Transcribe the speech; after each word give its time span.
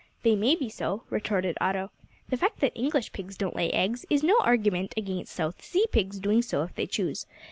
"They 0.23 0.35
may 0.35 0.55
be 0.55 0.67
so," 0.67 1.03
retorted 1.11 1.59
Otto; 1.61 1.91
"the 2.29 2.35
fact 2.35 2.59
that 2.61 2.71
English 2.73 3.11
pigs 3.13 3.37
don't 3.37 3.55
lay 3.55 3.69
eggs, 3.69 4.03
is 4.09 4.23
no 4.23 4.35
argument 4.41 4.95
against 4.97 5.31
South 5.31 5.63
Sea 5.63 5.85
pigs 5.91 6.19
doing 6.19 6.41
so, 6.41 6.63
if 6.63 6.73
they 6.73 6.87
choose. 6.87 7.27